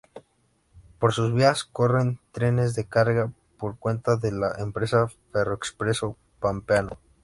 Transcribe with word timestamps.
Por 0.97 1.13
sus 1.13 1.31
vías 1.31 1.63
corren 1.63 2.17
trenes 2.31 2.73
de 2.73 2.85
carga, 2.87 3.31
por 3.59 3.77
cuenta 3.77 4.15
de 4.15 4.31
la 4.31 4.55
empresa 4.57 5.05
Ferroexpreso 5.31 6.17
Pampeano. 6.39 6.97